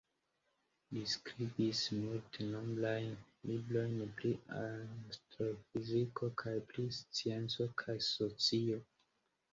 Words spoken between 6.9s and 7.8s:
scienco